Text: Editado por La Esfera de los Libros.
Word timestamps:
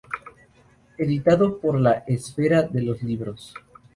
Editado 0.97 1.59
por 1.59 1.79
La 1.79 2.03
Esfera 2.07 2.63
de 2.63 2.81
los 2.81 3.03
Libros. 3.03 3.53